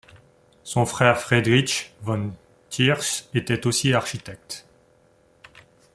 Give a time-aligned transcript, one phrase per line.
[0.63, 2.33] Son frère Friedrich von
[2.71, 4.65] Thiersch était aussi architecte.